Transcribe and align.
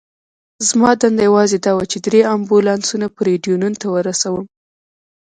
زما 0.69 0.91
دنده 1.01 1.21
یوازې 1.29 1.57
دا 1.65 1.71
وه، 1.75 1.85
چې 1.91 1.97
درې 2.05 2.21
امبولانسونه 2.35 3.07
پورډینون 3.15 3.73
ته 3.81 3.87
ورسوم. 3.95 4.45